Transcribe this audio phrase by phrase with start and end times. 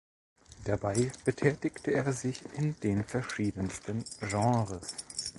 [0.65, 4.95] Dabei betätigte er sich in den verschiedensten Genres.